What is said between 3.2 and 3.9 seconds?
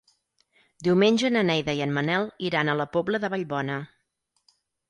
de Vallbona.